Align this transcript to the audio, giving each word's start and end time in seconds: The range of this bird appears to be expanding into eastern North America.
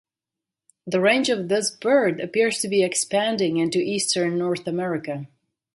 The 0.87 0.99
range 0.99 1.29
of 1.29 1.47
this 1.47 1.69
bird 1.69 2.21
appears 2.21 2.57
to 2.61 2.67
be 2.67 2.81
expanding 2.81 3.57
into 3.57 3.77
eastern 3.77 4.35
North 4.39 4.65
America. 4.65 5.27